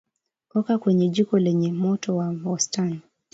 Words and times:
Oka 0.57 0.75
kwenye 0.81 1.05
jiko 1.13 1.39
lenye 1.39 1.71
moto 1.71 2.15
wa 2.15 2.35
wastani 2.45 3.01